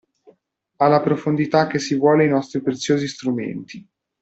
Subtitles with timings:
[0.77, 3.87] Alla profondità che si vuole i nostri preziosi strumenti.